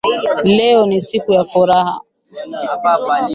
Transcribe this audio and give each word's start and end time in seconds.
Leo 0.43 0.85
ni 0.85 1.01
siku 1.01 1.33
ya 1.33 1.43
furaha. 1.43 2.01